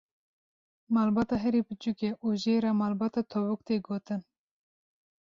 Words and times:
Malbata 0.93 1.35
herî 1.43 1.61
biçûk 1.67 1.99
e 2.09 2.09
û 2.25 2.27
jê 2.41 2.55
re 2.63 2.71
malbata 2.79 3.21
tovik 3.31 3.61
tê 3.67 3.77
gotin. 3.87 4.21